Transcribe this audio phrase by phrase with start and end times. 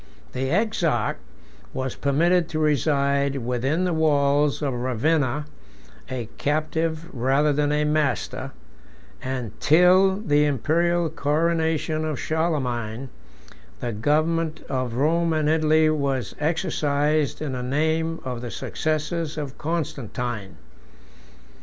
[0.31, 1.19] The exarch
[1.75, 5.45] was permitted to reside within the walls of Ravenna,
[6.09, 8.49] a captive rather than a master;
[9.21, 13.09] and till the Imperial coronation of Charlemagne,
[13.79, 19.59] the government of Rome and Italy was exercised in the name of the successors of
[19.59, 20.57] Constantine.